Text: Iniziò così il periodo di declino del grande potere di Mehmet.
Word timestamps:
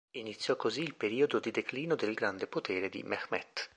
Iniziò 0.17 0.55
così 0.55 0.81
il 0.81 0.95
periodo 0.95 1.37
di 1.39 1.51
declino 1.51 1.93
del 1.93 2.15
grande 2.15 2.47
potere 2.47 2.89
di 2.89 3.03
Mehmet. 3.03 3.69